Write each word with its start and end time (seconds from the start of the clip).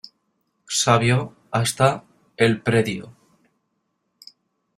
Savio 0.67 1.35
hasta 1.51 2.03
El 2.35 2.59
Predio. 2.63 3.15